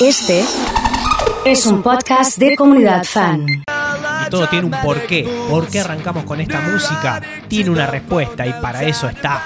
Este 0.00 0.42
es 1.44 1.66
un 1.66 1.82
podcast 1.82 2.38
de 2.38 2.56
comunidad 2.56 3.04
fan. 3.04 3.44
Y 3.46 4.30
todo 4.30 4.48
tiene 4.48 4.64
un 4.64 4.72
porqué. 4.82 5.28
¿Por 5.50 5.68
qué 5.68 5.80
arrancamos 5.80 6.24
con 6.24 6.40
esta 6.40 6.58
música? 6.62 7.20
Tiene 7.48 7.68
una 7.68 7.86
respuesta 7.86 8.46
y 8.46 8.52
para 8.62 8.82
eso 8.84 9.10
está 9.10 9.42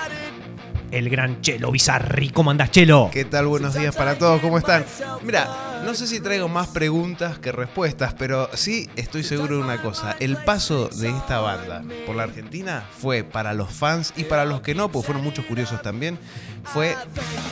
el 0.93 1.11
gran 1.11 1.41
Chelo 1.41 1.73
Bizarri. 1.73 2.31
¿Cómo 2.31 2.53
andás, 2.53 2.71
Chelo? 2.71 3.11
¿Qué 3.13 3.25
tal? 3.25 3.49
Buenos 3.49 3.75
días 3.75 3.97
para 3.97 4.17
todos, 4.17 4.41
¿cómo 4.41 4.57
están? 4.57 4.85
Mira, 5.25 5.81
no 5.85 5.93
sé 5.93 6.07
si 6.07 6.21
traigo 6.21 6.49
más 6.49 6.69
preguntas 6.69 7.39
que 7.39 7.51
respuestas, 7.51 8.15
pero 8.15 8.49
sí 8.55 8.89
estoy 8.95 9.25
seguro 9.25 9.57
de 9.57 9.63
una 9.63 9.83
cosa. 9.83 10.15
El 10.21 10.37
paso 10.37 10.89
de 10.89 11.09
esta 11.09 11.41
banda 11.41 11.83
por 12.07 12.15
la 12.15 12.23
Argentina 12.23 12.85
fue 12.97 13.25
para 13.25 13.55
los 13.55 13.73
fans 13.73 14.15
y 14.17 14.23
para 14.23 14.45
los 14.45 14.61
que 14.61 14.77
no, 14.77 14.89
porque 14.89 15.07
fueron 15.07 15.25
muchos 15.25 15.45
curiosos 15.47 15.83
también, 15.83 16.17
fue 16.65 16.97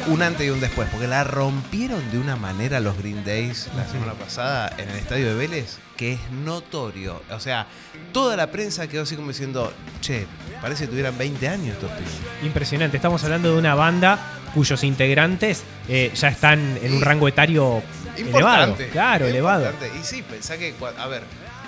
un 0.08 0.22
antes 0.22 0.46
y 0.46 0.50
un 0.50 0.60
después, 0.60 0.88
porque 0.90 1.06
la 1.06 1.24
rompieron 1.24 2.10
de 2.10 2.18
una 2.18 2.36
manera 2.36 2.80
los 2.80 2.96
Green 2.98 3.24
Days 3.24 3.68
la 3.76 3.86
semana 3.86 4.14
pasada 4.14 4.72
en 4.78 4.88
el 4.88 4.96
estadio 4.96 5.28
de 5.28 5.34
Vélez, 5.34 5.78
que 5.96 6.14
es 6.14 6.30
notorio. 6.30 7.22
O 7.30 7.40
sea, 7.40 7.66
toda 8.12 8.36
la 8.36 8.50
prensa 8.50 8.88
quedó 8.88 9.02
así 9.02 9.16
como 9.16 9.28
diciendo, 9.28 9.72
che, 10.00 10.26
parece 10.60 10.84
que 10.84 10.90
tuvieran 10.90 11.16
20 11.16 11.48
años 11.48 11.74
estos 11.74 11.90
pibes. 11.92 12.12
Impresionante. 12.42 12.96
Estamos 12.96 13.22
hablando 13.24 13.52
de 13.52 13.58
una 13.58 13.74
banda 13.74 14.18
cuyos 14.54 14.82
integrantes 14.84 15.62
eh, 15.88 16.10
ya 16.14 16.28
están 16.28 16.78
en 16.82 16.92
un 16.94 17.00
rango 17.00 17.28
etario 17.28 17.82
elevado. 18.16 18.76
Claro, 18.90 19.26
elevado. 19.26 19.66
Importante. 19.66 19.98
Y 19.98 20.04
sí, 20.04 20.22
pensá 20.22 20.58
que, 20.58 20.74
a 20.98 21.06
ver, 21.06 21.22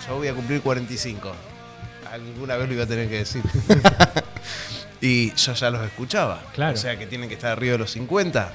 yo 0.06 0.16
voy 0.16 0.28
a 0.28 0.34
cumplir 0.34 0.61
45. 0.61 1.33
Alguna 2.11 2.56
vez 2.56 2.69
lo 2.69 2.74
iba 2.74 2.84
a 2.84 2.86
tener 2.86 3.08
que 3.08 3.19
decir. 3.19 3.42
y 5.04 5.32
yo 5.34 5.52
ya 5.52 5.70
los 5.70 5.82
escuchaba. 5.84 6.42
Claro. 6.54 6.74
O 6.74 6.76
sea 6.76 6.98
que 6.98 7.06
tienen 7.06 7.28
que 7.28 7.34
estar 7.34 7.52
arriba 7.52 7.72
de 7.72 7.78
los 7.78 7.90
50 7.92 8.52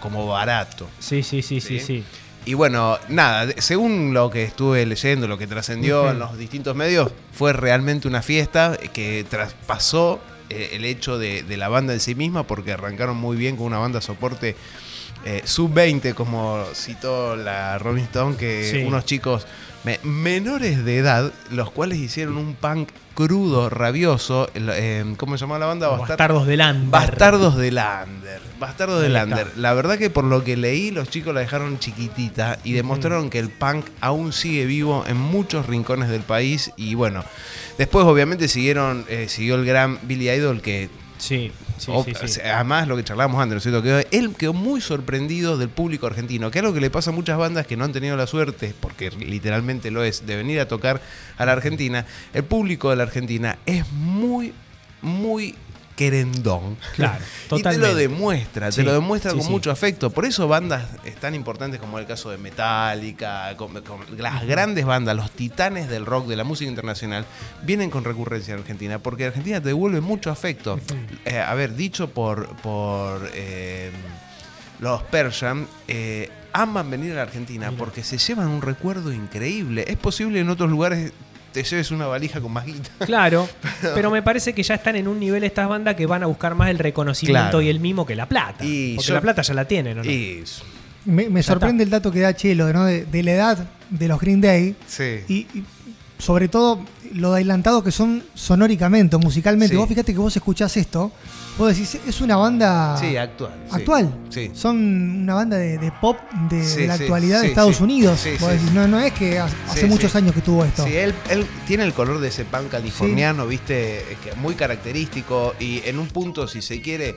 como 0.00 0.26
barato. 0.26 0.88
Sí, 0.98 1.22
sí, 1.22 1.40
sí, 1.42 1.60
sí, 1.60 1.78
Sí. 1.78 1.86
sí. 1.86 2.04
Y 2.46 2.52
bueno, 2.52 2.98
nada, 3.08 3.50
según 3.58 4.12
lo 4.12 4.28
que 4.28 4.42
estuve 4.42 4.84
leyendo, 4.84 5.26
lo 5.26 5.38
que 5.38 5.46
trascendió 5.46 6.10
en 6.10 6.18
los 6.18 6.36
distintos 6.36 6.76
medios, 6.76 7.10
fue 7.32 7.54
realmente 7.54 8.06
una 8.06 8.20
fiesta 8.20 8.76
que 8.92 9.24
traspasó 9.30 10.20
eh, 10.50 10.70
el 10.72 10.84
hecho 10.84 11.16
de, 11.16 11.42
de 11.42 11.56
la 11.56 11.68
banda 11.68 11.94
en 11.94 12.00
sí 12.00 12.14
misma, 12.14 12.46
porque 12.46 12.72
arrancaron 12.72 13.16
muy 13.16 13.38
bien 13.38 13.56
con 13.56 13.64
una 13.66 13.78
banda 13.78 14.02
soporte 14.02 14.56
eh, 15.24 15.42
sub-20, 15.44 16.14
como 16.14 16.64
citó 16.74 17.36
la 17.36 17.78
Rolling 17.78 18.04
Stone, 18.04 18.36
que 18.36 18.68
Sí. 18.70 18.78
unos 18.84 19.04
chicos 19.04 19.46
me- 19.84 20.00
menores 20.02 20.84
de 20.84 20.98
edad, 20.98 21.32
los 21.50 21.70
cuales 21.70 21.98
hicieron 21.98 22.36
un 22.36 22.54
punk 22.54 22.88
crudo, 23.14 23.70
rabioso, 23.70 24.48
eh, 24.54 25.04
¿cómo 25.18 25.36
se 25.38 25.42
llamaba 25.42 25.60
la 25.60 25.66
banda? 25.66 25.88
Bastar- 25.88 26.08
Bastardos 26.08 26.46
del 26.46 26.58
Lander. 26.58 26.90
Bastardos 26.90 27.56
de 27.56 27.70
Lander. 27.70 28.40
Bastardos 28.58 29.02
de 29.02 29.08
Lander. 29.08 29.46
La 29.56 29.72
verdad 29.72 29.98
que 29.98 30.10
por 30.10 30.24
lo 30.24 30.42
que 30.42 30.56
leí, 30.56 30.90
los 30.90 31.08
chicos 31.10 31.32
la 31.32 31.40
dejaron 31.40 31.78
chiquitita 31.78 32.58
y 32.64 32.72
demostraron 32.72 33.30
que 33.30 33.38
el 33.38 33.50
punk 33.50 33.86
aún 34.00 34.32
sigue 34.32 34.64
vivo 34.66 35.04
en 35.06 35.16
muchos 35.16 35.66
rincones 35.66 36.08
del 36.08 36.22
país. 36.22 36.72
Y 36.76 36.94
bueno, 36.96 37.24
después 37.78 38.04
obviamente 38.04 38.48
siguieron, 38.48 39.04
eh, 39.08 39.26
siguió 39.28 39.54
el 39.54 39.64
gran 39.64 39.98
Billy 40.02 40.28
Idol 40.30 40.60
que... 40.60 40.88
Sí, 41.24 41.50
sí, 41.78 41.90
o- 41.92 42.04
sí, 42.04 42.12
sí. 42.14 42.24
o 42.24 42.28
sea, 42.28 42.56
Además, 42.56 42.86
lo 42.86 42.96
que 42.96 43.04
charlábamos 43.04 43.40
antes, 43.42 43.54
¿no 43.54 43.56
es 43.58 43.62
cierto? 43.62 43.82
Quedó- 43.82 44.02
él 44.10 44.34
quedó 44.36 44.52
muy 44.52 44.80
sorprendido 44.82 45.56
del 45.56 45.70
público 45.70 46.06
argentino, 46.06 46.50
que 46.50 46.58
es 46.58 46.62
algo 46.62 46.74
que 46.74 46.80
le 46.80 46.90
pasa 46.90 47.10
a 47.10 47.12
muchas 47.14 47.38
bandas 47.38 47.66
que 47.66 47.76
no 47.76 47.84
han 47.84 47.92
tenido 47.92 48.16
la 48.16 48.26
suerte, 48.26 48.74
porque 48.78 49.10
literalmente 49.10 49.90
lo 49.90 50.04
es, 50.04 50.26
de 50.26 50.36
venir 50.36 50.60
a 50.60 50.68
tocar 50.68 51.00
a 51.38 51.46
la 51.46 51.52
Argentina. 51.52 52.04
El 52.34 52.44
público 52.44 52.90
de 52.90 52.96
la 52.96 53.04
Argentina 53.04 53.58
es 53.64 53.90
muy, 53.92 54.52
muy 55.00 55.54
querendón. 55.96 56.76
Claro, 56.94 57.18
Y 57.22 57.42
te 57.42 57.48
totalmente. 57.48 57.88
lo 57.88 57.94
demuestra, 57.94 58.70
Sí, 58.72 58.76
te 58.78 58.82
lo 58.84 58.92
demuestra 58.92 59.30
sí, 59.32 59.36
con 59.38 59.46
sí. 59.46 59.52
mucho 59.52 59.70
afecto. 59.70 60.10
Por 60.10 60.24
eso 60.24 60.48
bandas 60.48 60.84
tan 61.20 61.34
importantes 61.34 61.80
como 61.80 61.98
el 61.98 62.06
caso 62.06 62.30
de 62.30 62.38
Metallica, 62.38 63.56
con- 63.56 63.80
con 63.82 64.00
las 64.18 64.44
grandes 64.46 64.84
bandas, 64.84 65.16
los 65.16 65.30
titanes 65.30 65.88
del 65.88 66.06
rock, 66.06 66.26
de 66.26 66.36
la 66.36 66.44
música 66.44 66.68
internacional, 66.68 67.24
vienen 67.62 67.90
con 67.90 68.04
recurrencia 68.04 68.54
en 68.54 68.60
Argentina, 68.60 68.98
porque 68.98 69.26
Argentina 69.26 69.60
te 69.60 69.68
devuelve 69.68 70.00
mucho 70.00 70.30
afecto. 70.30 70.78
Eh, 71.24 71.38
a 71.38 71.54
ver, 71.54 71.74
dicho 71.76 72.10
por, 72.10 72.48
por 72.56 73.30
eh, 73.34 73.90
los 74.80 75.02
Persian, 75.04 75.66
eh, 75.88 76.30
aman 76.52 76.90
venir 76.90 77.12
a 77.12 77.16
la 77.16 77.22
Argentina 77.22 77.70
Mira. 77.70 77.78
porque 77.78 78.02
se 78.04 78.18
llevan 78.18 78.48
un 78.48 78.62
recuerdo 78.62 79.12
increíble. 79.12 79.84
Es 79.88 79.96
posible 79.96 80.40
en 80.40 80.50
otros 80.50 80.70
lugares 80.70 81.12
te 81.54 81.62
lleves 81.62 81.92
una 81.92 82.08
valija 82.08 82.40
con 82.40 82.52
más 82.52 82.66
guita. 82.66 82.90
Claro, 83.06 83.48
pero 83.94 84.10
me 84.10 84.22
parece 84.22 84.52
que 84.52 84.64
ya 84.64 84.74
están 84.74 84.96
en 84.96 85.06
un 85.06 85.20
nivel 85.20 85.44
estas 85.44 85.68
bandas 85.68 85.94
que 85.94 86.04
van 86.04 86.24
a 86.24 86.26
buscar 86.26 86.56
más 86.56 86.68
el 86.68 86.80
reconocimiento 86.80 87.42
Claro. 87.42 87.62
y 87.62 87.68
el 87.68 87.78
mimo 87.78 88.04
que 88.04 88.16
la 88.16 88.26
plata. 88.28 88.64
Y 88.64 88.96
porque 88.96 89.08
yo- 89.08 89.14
la 89.14 89.20
plata 89.20 89.42
ya 89.42 89.54
la 89.54 89.64
tienen, 89.64 90.00
¿o 90.00 90.02
no? 90.04 90.10
Y, 90.10 90.42
Me, 91.06 91.42
sorprende 91.44 91.84
el 91.84 91.90
dato 91.90 92.10
que 92.10 92.20
da 92.20 92.34
Chelo, 92.34 92.72
¿no? 92.72 92.84
De, 92.86 93.04
de 93.04 93.22
la 93.22 93.32
edad 93.32 93.66
de 93.88 94.08
los 94.08 94.20
Green 94.20 94.40
Day 94.40 94.74
sí. 94.88 95.20
y, 95.28 95.34
y 95.54 95.64
sobre 96.18 96.48
todo 96.48 96.84
lo 97.14 97.32
adelantado 97.32 97.82
que 97.82 97.90
son 97.92 98.22
sonóricamente, 98.34 99.16
musicalmente. 99.16 99.74
Sí. 99.74 99.78
Vos 99.78 99.88
fíjate 99.88 100.12
que 100.12 100.18
vos 100.18 100.34
escuchás 100.36 100.76
esto, 100.76 101.12
vos 101.56 101.68
decís, 101.68 101.98
es 102.06 102.20
una 102.20 102.36
banda 102.36 102.96
Sí, 102.98 103.16
actual. 103.16 103.52
actual. 103.70 104.14
Sí. 104.30 104.50
Son 104.54 104.76
una 104.76 105.34
banda 105.34 105.56
de, 105.56 105.78
de 105.78 105.92
pop 105.92 106.16
de, 106.50 106.86
la 106.86 106.94
actualidad 106.94 107.40
de 107.42 107.48
Estados. 107.48 107.80
Unidos. 107.80 108.20
Sí, 108.20 108.30
Vos 108.40 108.50
decís, 108.50 108.72
no, 108.72 108.86
no 108.88 108.98
es 108.98 109.12
que 109.12 109.38
hace 109.38 109.86
muchos 109.86 110.14
años 110.16 110.34
que 110.34 110.40
tuvo 110.40 110.64
esto. 110.64 110.84
Sí, 110.84 110.96
él, 110.96 111.14
él 111.30 111.46
tiene 111.66 111.84
el 111.84 111.92
color 111.94 112.20
de 112.20 112.28
ese 112.28 112.44
pan 112.44 112.68
californiano, 112.68 113.46
viste, 113.46 114.04
muy 114.40 114.54
característico 114.54 115.54
y 115.60 115.82
en 115.84 115.98
un 115.98 116.08
punto, 116.08 116.48
si 116.48 116.62
se 116.62 116.80
quiere, 116.80 117.16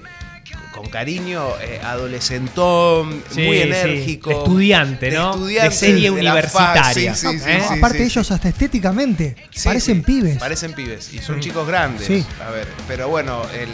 con 0.73 0.87
cariño, 0.89 1.43
eh, 1.61 1.79
adolescentón, 1.83 3.23
Sí, 3.31 3.41
muy 3.41 3.57
sí. 3.57 3.63
enérgico. 3.63 4.31
Estudiante, 4.31 5.11
¿no? 5.11 5.31
estudiante 5.31 5.69
De 5.69 5.75
serie 5.75 6.09
fa- 6.09 6.13
universitaria. 6.15 7.15
sí, 7.15 7.27
sí, 7.31 7.39
sí, 7.39 7.49
¿eh? 7.49 7.61
sí, 7.67 7.73
Aparte 7.77 7.97
sí, 7.99 8.03
ellos 8.05 8.27
sí. 8.27 8.33
hasta 8.33 8.49
estéticamente 8.49 9.35
Sí, 9.51 9.67
parecen 9.67 9.97
sí, 9.97 10.03
pibes. 10.03 10.37
Parecen 10.37 10.73
pibes 10.73 11.13
y 11.13 11.19
son 11.19 11.37
Mm. 11.37 11.41
chicos 11.41 11.67
grandes. 11.67 12.07
Sí. 12.07 12.25
A 12.45 12.51
ver, 12.51 12.67
pero 12.87 13.07
bueno, 13.09 13.41
el- 13.53 13.69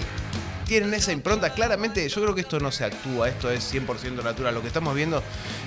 tienen 0.66 0.94
esa 0.94 1.12
impronta. 1.12 1.54
Claramente, 1.54 2.08
yo 2.08 2.22
creo 2.22 2.34
que 2.34 2.42
esto 2.42 2.58
no 2.60 2.72
se 2.72 2.86
actúa, 2.86 3.28
esto 3.28 3.52
es 3.52 3.64
100% 3.70 4.24
natural. 4.24 4.54
Lo 4.56 4.62
que 4.62 4.68
estamos 4.68 4.96
viendo 4.96 5.22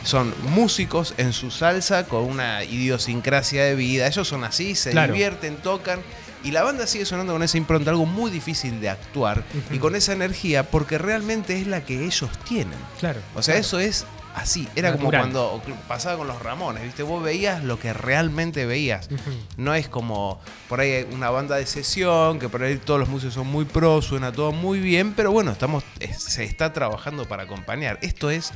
son 0.04 0.34
músicos 0.48 1.12
en 1.18 1.34
su 1.34 1.50
salsa 1.50 2.06
con 2.06 2.24
una 2.24 2.64
idiosincrasia 2.64 3.64
de 3.64 3.74
vida. 3.74 4.06
Ellos 4.06 4.26
son 4.26 4.42
así, 4.44 4.74
se 4.74 4.92
Claro. 4.92 5.12
divierten, 5.12 5.56
tocan. 5.56 6.00
Y 6.44 6.50
la 6.52 6.62
banda 6.62 6.86
sigue 6.86 7.04
sonando 7.06 7.32
con 7.32 7.42
esa 7.42 7.56
impronta, 7.58 7.90
algo 7.90 8.06
muy 8.06 8.30
difícil 8.30 8.80
de 8.80 8.88
actuar 8.90 9.42
y 9.72 9.78
con 9.78 9.96
esa 9.96 10.12
energía 10.12 10.70
porque 10.70 10.98
realmente 10.98 11.60
es 11.60 11.66
la 11.66 11.84
que 11.84 12.04
ellos 12.04 12.30
tienen. 12.46 12.78
Claro. 13.00 13.20
O 13.34 13.42
sea, 13.42 13.54
claro. 13.54 13.60
eso 13.66 13.78
es 13.80 14.06
así. 14.34 14.68
Era 14.76 14.92
como 14.92 15.10
cuando 15.10 15.62
pasaba 15.88 16.18
con 16.18 16.28
los 16.28 16.40
Ramones, 16.42 16.82
¿viste? 16.84 17.02
Vos 17.02 17.22
veías 17.22 17.64
lo 17.64 17.80
que 17.80 17.92
realmente 17.94 18.64
veías. 18.66 19.08
No 19.56 19.74
es 19.74 19.88
como 19.88 20.38
por 20.68 20.80
ahí 20.80 21.06
una 21.10 21.30
banda 21.30 21.56
de 21.56 21.66
sesión, 21.66 22.38
que 22.38 22.48
por 22.48 22.62
ahí 22.62 22.76
todos 22.76 23.00
los 23.00 23.08
músicos 23.08 23.34
son 23.34 23.46
muy 23.48 23.64
pro, 23.64 24.00
suena 24.02 24.30
todo 24.32 24.52
muy 24.52 24.78
bien, 24.78 25.14
pero 25.14 25.32
bueno, 25.32 25.50
estamos 25.52 25.82
es- 26.00 26.22
se 26.22 26.44
está 26.44 26.72
trabajando 26.72 27.24
para 27.26 27.44
acompañar. 27.44 27.98
Esto 28.02 28.30
es 28.30 28.52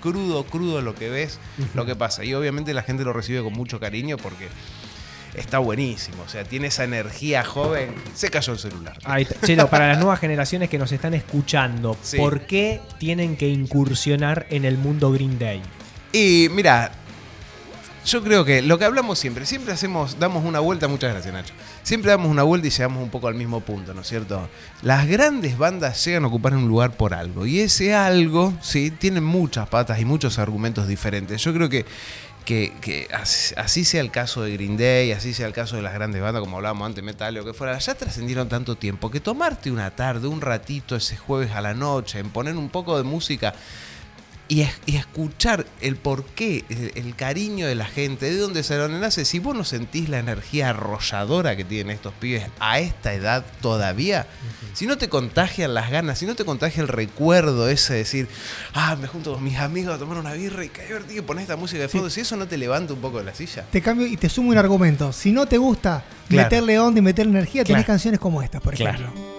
crudo, 0.00 0.44
crudo 0.44 0.80
lo 0.80 0.94
que 0.94 1.10
ves, 1.10 1.40
lo 1.74 1.84
que 1.84 1.96
pasa. 1.96 2.24
Y 2.24 2.32
obviamente 2.32 2.72
la 2.72 2.82
gente 2.82 3.02
lo 3.02 3.12
recibe 3.12 3.42
con 3.42 3.52
mucho 3.52 3.80
cariño 3.80 4.16
porque 4.16 4.48
está 5.34 5.58
buenísimo. 5.58 6.22
O 6.24 6.28
sea, 6.28 6.44
tiene 6.44 6.68
esa 6.68 6.84
energía 6.84 7.44
joven. 7.44 7.94
Se 8.14 8.30
cayó 8.30 8.52
el 8.52 8.58
celular. 8.58 8.98
Ahí 9.04 9.22
está. 9.22 9.46
Chelo, 9.46 9.68
para 9.68 9.88
las 9.88 9.98
nuevas 9.98 10.20
generaciones 10.20 10.68
que 10.68 10.78
nos 10.78 10.92
están 10.92 11.14
escuchando, 11.14 11.96
Sí. 12.02 12.16
¿por 12.16 12.42
qué 12.46 12.80
tienen 12.98 13.36
que 13.36 13.48
incursionar 13.48 14.46
en 14.50 14.64
el 14.64 14.78
mundo 14.78 15.12
Green 15.12 15.38
Day? 15.38 15.62
Y 16.12 16.48
mira, 16.52 16.90
yo 18.06 18.22
creo 18.22 18.44
que 18.44 18.62
lo 18.62 18.78
que 18.78 18.86
hablamos 18.86 19.18
siempre, 19.18 19.44
siempre 19.44 19.74
hacemos, 19.74 20.18
damos 20.18 20.44
una 20.44 20.60
vuelta, 20.60 20.88
muchas 20.88 21.12
gracias 21.12 21.34
Nacho, 21.34 21.52
siempre 21.82 22.10
damos 22.10 22.30
una 22.30 22.42
vuelta 22.42 22.66
y 22.66 22.70
llegamos 22.70 23.02
un 23.02 23.10
poco 23.10 23.28
al 23.28 23.34
mismo 23.34 23.60
punto, 23.60 23.92
¿no 23.92 24.00
es 24.00 24.08
cierto? 24.08 24.48
Las 24.80 25.06
grandes 25.06 25.58
bandas 25.58 26.02
llegan 26.06 26.24
a 26.24 26.28
ocupar 26.28 26.54
un 26.54 26.66
lugar 26.66 26.92
por 26.92 27.12
algo 27.12 27.44
y 27.44 27.60
ese 27.60 27.94
algo, 27.94 28.54
sí, 28.62 28.90
tiene 28.90 29.20
muchas 29.20 29.68
patas 29.68 30.00
y 30.00 30.06
muchos 30.06 30.38
argumentos 30.38 30.88
diferentes. 30.88 31.42
Yo 31.42 31.52
creo 31.52 31.68
que 31.68 31.84
que, 32.48 32.72
que 32.80 33.08
así, 33.12 33.84
sea 33.84 34.00
el 34.00 34.10
caso 34.10 34.40
de 34.40 34.54
Green 34.54 34.78
Day, 34.78 35.12
así 35.12 35.34
sea 35.34 35.46
el 35.46 35.52
caso 35.52 35.76
de 35.76 35.82
las 35.82 35.92
grandes 35.92 36.22
bandas, 36.22 36.40
como 36.40 36.56
hablábamos 36.56 36.86
antes, 36.86 37.04
Metal 37.04 37.36
o 37.36 37.44
que 37.44 37.52
fuera, 37.52 37.76
ya 37.76 37.94
trascendieron 37.94 38.48
tanto 38.48 38.74
tiempo 38.74 39.10
que 39.10 39.20
tomarte 39.20 39.70
una 39.70 39.90
tarde, 39.90 40.28
un 40.28 40.40
ratito 40.40 40.96
ese 40.96 41.18
jueves 41.18 41.50
a 41.50 41.60
la 41.60 41.74
noche, 41.74 42.20
en 42.20 42.30
poner 42.30 42.56
un 42.56 42.70
poco 42.70 42.96
de 42.96 43.02
música 43.02 43.52
y, 44.48 44.62
es- 44.62 44.80
y 44.86 44.96
escuchar 44.96 45.66
el 45.80 45.96
porqué, 45.96 46.64
el, 46.70 46.92
el 46.94 47.14
cariño 47.14 47.66
de 47.66 47.74
la 47.74 47.84
gente, 47.84 48.26
de 48.30 48.38
dónde 48.38 48.62
se 48.62 48.76
nace. 48.88 49.24
Si 49.24 49.38
vos 49.38 49.54
no 49.54 49.62
sentís 49.64 50.08
la 50.08 50.18
energía 50.18 50.70
arrolladora 50.70 51.54
que 51.56 51.64
tienen 51.64 51.94
estos 51.94 52.14
pibes 52.14 52.46
a 52.58 52.78
esta 52.80 53.12
edad 53.12 53.44
todavía, 53.60 54.26
si 54.72 54.86
no 54.86 54.96
te 54.96 55.08
contagian 55.08 55.74
las 55.74 55.90
ganas, 55.90 56.18
si 56.18 56.26
no 56.26 56.34
te 56.34 56.44
contagia 56.44 56.82
el 56.82 56.88
recuerdo 56.88 57.68
ese 57.68 57.92
de 57.94 57.98
decir, 58.00 58.28
ah, 58.74 58.96
me 58.96 59.06
junto 59.06 59.34
con 59.34 59.44
mis 59.44 59.58
amigos 59.58 59.94
a 59.94 59.98
tomar 59.98 60.16
una 60.18 60.32
birra 60.32 60.64
y 60.64 60.68
qué 60.70 60.86
divertido 60.86 61.24
poner 61.26 61.42
esta 61.42 61.56
música 61.56 61.82
de 61.82 61.88
fondo, 61.88 62.08
si 62.08 62.20
eso 62.20 62.36
no 62.36 62.46
te 62.48 62.56
levanta 62.56 62.92
un 62.94 63.00
poco 63.00 63.18
de 63.18 63.24
la 63.24 63.34
silla. 63.34 63.64
Te 63.70 63.82
cambio 63.82 64.06
y 64.06 64.16
te 64.16 64.28
sumo 64.28 64.50
un 64.50 64.58
argumento. 64.58 65.12
Si 65.12 65.30
no 65.32 65.46
te 65.46 65.58
gusta 65.58 66.04
Claro. 66.28 66.44
meterle 66.46 66.78
onda 66.78 66.98
y 67.00 67.02
meterle 67.02 67.32
energía, 67.32 67.64
tenés 67.64 67.84
Claro. 67.84 67.86
canciones 67.94 68.20
como 68.20 68.40
estas, 68.42 68.60
por 68.62 68.74
Claro. 68.74 68.98
ejemplo. 68.98 69.38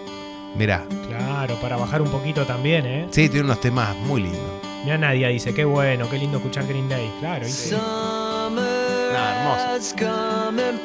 Mirá, 0.58 0.84
Claro, 1.08 1.60
para 1.62 1.78
bajar 1.78 2.02
un 2.02 2.10
poquito 2.12 2.46
también, 2.46 2.86
¿eh? 2.86 3.08
sí, 3.12 3.30
tiene 3.30 3.46
unos 3.46 3.62
temas 3.62 3.96
muy 3.96 4.22
lindos. 4.24 4.59
Mira 4.84 4.98
Nadia 4.98 5.28
dice, 5.28 5.54
qué 5.54 5.66
bueno, 5.66 6.10
qué 6.10 6.18
lindo 6.18 6.38
escuchar 6.38 6.66
Green 6.68 6.88
Day. 6.88 7.12
Claro, 7.20 7.46
y 7.48 7.52
sí. 7.52 7.74
hermoso. 7.74 8.56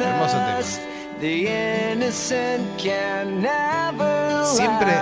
Hermoso 0.05 0.33
tema. 0.33 0.59
Siempre 4.45 4.93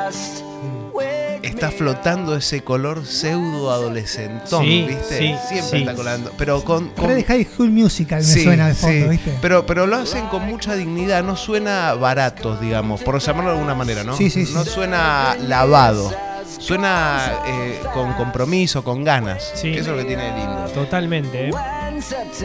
está 1.43 1.71
flotando 1.71 2.37
ese 2.37 2.63
color 2.63 3.05
pseudo 3.07 3.71
adolescentón, 3.71 4.65
Sí, 4.65 4.87
¿viste? 4.89 5.19
sí, 5.19 5.35
Siempre 5.49 5.71
sí. 5.71 5.77
está 5.79 5.95
colando. 5.95 6.33
Pero 6.37 6.63
con. 6.65 6.89
con- 6.91 7.09
Red 7.09 7.25
High 7.27 7.45
School 7.45 7.71
Musical 7.71 8.19
me 8.21 8.25
Sí, 8.25 8.45
suena 8.45 8.69
de 8.69 8.75
fondo, 8.75 9.05
sí. 9.05 9.09
¿viste? 9.11 9.39
Pero, 9.41 9.67
pero 9.67 9.87
lo 9.87 9.97
hacen 9.97 10.27
con 10.27 10.45
mucha 10.47 10.75
dignidad, 10.75 11.23
no 11.23 11.37
suena 11.37 11.95
baratos, 11.95 12.61
digamos, 12.61 13.03
por 13.03 13.19
llamarlo 13.19 13.51
de 13.51 13.57
alguna 13.57 13.75
manera, 13.75 14.05
¿no? 14.05 14.17
Sí, 14.17 14.31
sí, 14.31 14.47
sí. 14.47 14.55
No 14.55 14.65
suena 14.65 15.37
lavado. 15.41 16.13
Suena 16.61 17.33
eh, 17.47 17.81
con 17.93 18.13
compromiso, 18.15 18.83
con 18.85 19.05
ganas. 19.05 19.53
Sí. 19.55 19.71
Eso 19.71 19.81
es 19.81 19.87
lo 19.89 19.97
que 19.99 20.05
tiene 20.05 20.25
de 20.25 20.39
lindo. 20.39 20.65
Totalmente, 20.75 21.49
¿eh? 21.49 21.53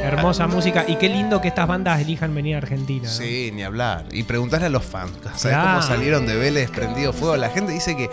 Hermosa 0.01 0.47
música. 0.47 0.85
Y 0.87 0.97
qué 0.97 1.09
lindo 1.09 1.41
que 1.41 1.47
estas 1.47 1.67
bandas 1.67 1.99
elijan 2.01 2.33
venir 2.35 2.55
a 2.55 2.57
Argentina. 2.59 3.07
¿no? 3.07 3.13
Sí, 3.13 3.51
ni 3.53 3.63
hablar. 3.63 4.05
Y 4.11 4.23
preguntarle 4.23 4.67
a 4.67 4.69
los 4.69 4.83
fans, 4.83 5.11
¿sabes 5.23 5.41
Claro. 5.41 5.69
cómo 5.69 5.81
salieron 5.81 6.25
de 6.27 6.35
Vélez 6.35 6.69
prendido 6.69 7.13
fuego? 7.13 7.37
La 7.37 7.49
gente 7.49 7.71
dice 7.71 7.95
que 7.95 8.09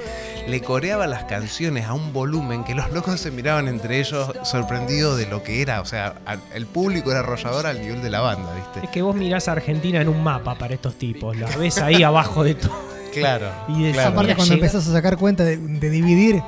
le 0.48 0.60
coreaba 0.62 1.06
las 1.06 1.24
canciones 1.24 1.86
a 1.86 1.92
un 1.92 2.12
volumen 2.12 2.64
que 2.64 2.74
los 2.74 2.90
locos 2.92 3.20
se 3.20 3.30
miraban 3.30 3.68
entre 3.68 4.00
ellos 4.00 4.30
sorprendidos 4.44 5.18
de 5.18 5.26
lo 5.26 5.42
que 5.42 5.60
era. 5.62 5.80
O 5.80 5.84
sea, 5.84 6.14
el 6.54 6.66
público 6.66 7.10
era 7.10 7.20
arrollador 7.20 7.66
al 7.66 7.80
nivel 7.80 8.02
de 8.02 8.10
la 8.10 8.20
banda, 8.20 8.50
Es 8.56 8.72
¿viste? 8.74 8.88
que 8.92 9.02
vos 9.02 9.14
mirás 9.14 9.48
a 9.48 9.52
Argentina 9.52 10.00
en 10.00 10.08
un 10.08 10.22
mapa 10.22 10.54
para 10.54 10.74
estos 10.74 10.94
tipos. 10.94 11.36
La 11.36 11.48
ves 11.56 11.78
ahí 11.78 12.02
abajo 12.02 12.42
de 12.44 12.54
todo. 12.54 12.93
Claro. 13.20 13.46
Y 13.68 13.84
de- 13.84 13.92
claro. 13.92 14.08
Aparte, 14.10 14.22
Mira, 14.26 14.36
cuando 14.36 14.54
llega- 14.54 14.66
empezás 14.66 14.88
a 14.88 14.92
sacar 14.92 15.16
cuenta 15.16 15.44
de, 15.44 15.56
de 15.56 15.90
dividir 15.90 16.42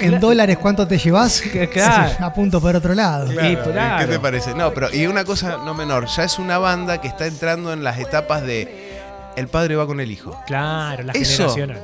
en 0.00 0.20
dólares 0.20 0.58
cuánto 0.58 0.86
te 0.86 0.98
llevas, 0.98 1.40
claro. 1.72 2.12
a 2.20 2.32
punto 2.32 2.60
por 2.60 2.74
otro 2.76 2.94
lado. 2.94 3.26
Claro, 3.30 3.48
Y 3.50 3.56
claro. 3.56 4.06
¿Qué 4.06 4.12
te 4.12 4.20
parece? 4.20 4.54
No, 4.54 4.72
pero 4.72 4.92
y 4.94 5.06
una 5.06 5.24
cosa 5.24 5.58
no 5.64 5.74
menor, 5.74 6.06
ya 6.06 6.24
es 6.24 6.38
una 6.38 6.58
banda 6.58 7.00
que 7.00 7.08
está 7.08 7.26
entrando 7.26 7.72
en 7.72 7.82
las 7.84 7.98
etapas 7.98 8.42
de 8.42 8.92
el 9.36 9.48
padre 9.48 9.76
va 9.76 9.86
con 9.86 10.00
el 10.00 10.10
hijo. 10.10 10.40
Claro, 10.46 11.02
la 11.04 11.12
Eso. 11.12 11.48
generacional. 11.54 11.80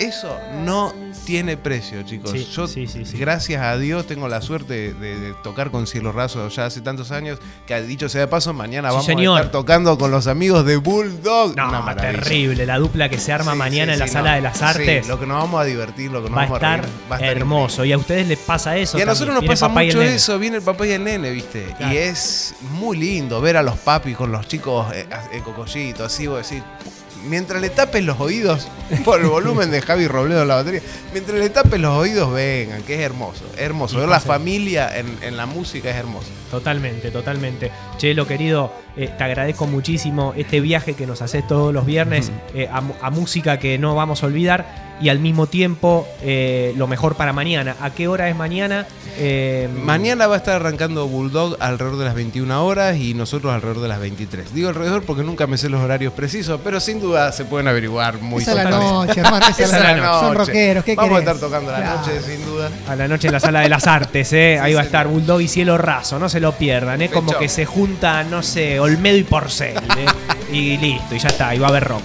Eso 0.00 0.36
no 0.64 0.92
tiene 1.24 1.56
precio, 1.56 2.02
chicos. 2.02 2.32
Sí, 2.32 2.46
Yo, 2.52 2.66
sí, 2.66 2.86
sí, 2.86 3.04
sí. 3.04 3.16
gracias 3.18 3.62
a 3.62 3.76
Dios, 3.78 4.06
tengo 4.06 4.28
la 4.28 4.40
suerte 4.40 4.92
de, 4.94 5.18
de 5.18 5.32
tocar 5.42 5.70
con 5.70 5.86
Cielo 5.86 6.12
Raso 6.12 6.48
ya 6.48 6.66
hace 6.66 6.80
tantos 6.80 7.10
años 7.10 7.38
que, 7.66 7.80
dicho 7.82 8.08
sea 8.08 8.22
de 8.22 8.26
paso, 8.26 8.52
mañana 8.52 8.90
vamos 8.90 9.06
señor. 9.06 9.38
a 9.38 9.40
estar 9.40 9.52
tocando 9.52 9.96
con 9.96 10.10
los 10.10 10.26
amigos 10.26 10.64
de 10.66 10.76
Bulldog. 10.76 11.56
No, 11.56 11.68
Una 11.68 11.96
terrible. 11.96 12.66
La 12.66 12.78
dupla 12.78 13.08
que 13.08 13.18
se 13.18 13.32
arma 13.32 13.54
mañana 13.54 13.92
en 13.94 13.98
la 13.98 14.08
sala 14.08 14.30
no. 14.30 14.36
de 14.36 14.42
las 14.42 14.62
artes 14.62 15.06
lo 15.08 15.18
que 15.18 15.26
nos 15.26 15.38
vamos 15.38 15.60
a 15.60 15.64
divertir, 15.64 16.10
lo 16.10 16.22
que 16.22 16.30
nos 16.30 16.38
va 16.38 16.42
a 16.42 16.46
vamos 16.46 16.58
estar 16.58 16.80
reír, 16.80 16.92
va 17.10 17.16
a 17.16 17.18
estar 17.20 17.36
hermoso. 17.36 17.84
Y 17.84 17.92
a 17.92 17.98
ustedes 17.98 18.26
les 18.28 18.38
pasa 18.38 18.76
eso. 18.76 18.98
Y 18.98 19.02
a 19.02 19.06
nosotros 19.06 19.34
nos 19.34 19.44
pasa 19.44 19.68
mucho 19.68 20.02
eso, 20.02 20.38
viene 20.38 20.56
el 20.58 20.62
papá 20.62 20.86
y 20.86 20.92
el 20.92 21.04
nene, 21.04 21.30
¿viste? 21.30 21.74
Claro. 21.76 21.94
Y 21.94 21.96
es 21.98 22.54
muy 22.72 22.96
lindo 22.96 23.40
ver 23.40 23.56
a 23.56 23.62
los 23.62 23.76
papis 23.78 24.16
con 24.16 24.32
los 24.32 24.46
chicos 24.48 24.86
eh, 24.92 25.06
en 25.32 25.42
cocollito, 25.42 26.04
así, 26.04 26.26
vos 26.26 26.48
decís. 26.48 26.62
Mientras 27.26 27.60
le 27.60 27.70
tapes 27.70 28.04
los 28.04 28.20
oídos 28.20 28.68
por 29.04 29.20
el 29.20 29.26
volumen 29.26 29.70
de 29.70 29.80
Javi 29.80 30.06
Robledo 30.06 30.42
en 30.42 30.48
la 30.48 30.56
batería, 30.56 30.82
mientras 31.12 31.38
le 31.38 31.48
tapes 31.50 31.80
los 31.80 31.96
oídos, 31.96 32.32
vengan, 32.32 32.82
que 32.82 32.94
es 32.94 33.00
hermoso, 33.00 33.44
hermoso. 33.56 33.98
Ver 33.98 34.08
la 34.08 34.20
familia 34.20 34.96
en, 34.96 35.06
en 35.22 35.36
la 35.36 35.46
música 35.46 35.90
es 35.90 35.96
hermoso. 35.96 36.28
Totalmente, 36.50 37.10
totalmente. 37.10 37.70
Chelo, 37.96 38.26
querido, 38.26 38.72
eh, 38.96 39.10
te 39.16 39.24
agradezco 39.24 39.66
muchísimo 39.66 40.34
este 40.36 40.60
viaje 40.60 40.94
que 40.94 41.06
nos 41.06 41.22
haces 41.22 41.46
todos 41.46 41.72
los 41.72 41.86
viernes 41.86 42.30
eh, 42.54 42.68
a, 42.70 42.82
a 43.00 43.10
música 43.10 43.58
que 43.58 43.78
no 43.78 43.94
vamos 43.94 44.22
a 44.22 44.26
olvidar 44.26 44.83
y 45.00 45.08
al 45.08 45.18
mismo 45.18 45.46
tiempo 45.46 46.06
eh, 46.22 46.72
lo 46.76 46.86
mejor 46.86 47.16
para 47.16 47.32
mañana. 47.32 47.76
¿A 47.80 47.90
qué 47.90 48.08
hora 48.08 48.28
es 48.28 48.36
mañana? 48.36 48.86
Eh, 49.16 49.68
Mañana 49.84 50.26
va 50.26 50.34
a 50.34 50.38
estar 50.38 50.56
arrancando 50.56 51.06
Bulldog 51.06 51.56
alrededor 51.60 51.98
de 51.98 52.04
las 52.04 52.14
21 52.16 52.66
horas 52.66 52.96
y 52.96 53.14
nosotros 53.14 53.52
alrededor 53.54 53.80
de 53.82 53.88
las 53.88 54.00
23. 54.00 54.52
Digo 54.52 54.68
alrededor 54.70 55.04
porque 55.04 55.22
nunca 55.22 55.46
me 55.46 55.56
sé 55.56 55.68
los 55.68 55.80
horarios 55.80 56.12
precisos, 56.14 56.60
pero 56.64 56.80
sin 56.80 57.00
duda 57.00 57.30
se 57.30 57.44
pueden 57.44 57.68
averiguar 57.68 58.20
muy 58.20 58.42
Esa 58.42 58.50
es 58.52 58.56
la 58.56 58.62
fácilmente. 58.64 58.92
noche, 59.06 59.20
hermano. 59.20 59.46
Esa 59.46 59.50
es 59.50 59.68
Esa 59.68 59.78
la 59.78 59.96
la 59.96 59.96
noche. 60.06 60.26
Son 60.26 60.34
rockeros, 60.34 60.84
¿qué 60.84 60.94
Vamos 60.96 61.12
a 61.12 61.20
querés? 61.20 61.34
estar 61.34 61.48
tocando 61.48 61.70
la 61.72 61.78
Claro. 61.78 61.98
noche, 62.00 62.20
sin 62.22 62.44
duda. 62.44 62.70
A 62.88 62.96
la 62.96 63.06
noche 63.08 63.26
en 63.28 63.32
la 63.34 63.40
sala 63.40 63.60
de 63.60 63.68
las 63.68 63.86
artes, 63.86 64.32
¿eh? 64.32 64.58
Ahí 64.60 64.74
va 64.74 64.80
a 64.80 64.84
estar 64.84 65.06
Bulldog 65.06 65.40
y 65.42 65.46
Cielo 65.48 65.78
Raso, 65.78 66.18
no 66.18 66.28
se 66.28 66.40
lo 66.40 66.52
pierdan, 66.52 67.00
¿eh? 67.02 67.08
Como 67.08 67.38
que 67.38 67.48
se 67.48 67.66
junta, 67.66 68.24
no 68.24 68.42
sé, 68.42 68.80
Olmedo 68.80 69.16
y 69.16 69.22
Porcel, 69.24 69.76
¿eh? 69.76 70.06
Y 70.52 70.76
listo, 70.78 71.14
y 71.14 71.18
ya 71.20 71.28
está, 71.28 71.54
y 71.54 71.58
va 71.60 71.66
a 71.66 71.70
haber 71.70 71.84
rock. 71.84 72.02